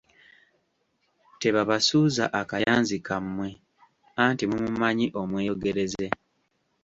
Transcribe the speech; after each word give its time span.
Tebabasuuza 1.41 2.25
akayanzi 2.41 2.97
kammwe, 3.07 3.49
anti 4.23 4.43
mumumanyi 4.49 5.07
omweyogereze! 5.21 6.07